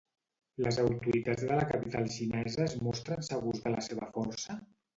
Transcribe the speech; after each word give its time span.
Les 0.67 0.79
autoritats 0.83 1.43
de 1.51 1.59
la 1.59 1.67
capital 1.73 2.09
xinesa 2.15 2.65
es 2.67 2.75
mostren 2.89 3.25
segurs 3.31 3.65
de 3.67 3.77
la 3.77 3.87
seva 3.93 4.13
força? 4.19 4.61